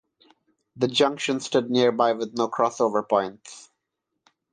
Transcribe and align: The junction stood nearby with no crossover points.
The 0.77 0.87
junction 0.87 1.39
stood 1.41 1.69
nearby 1.69 2.13
with 2.13 2.35
no 2.35 2.49
crossover 2.49 3.07
points. 3.07 3.69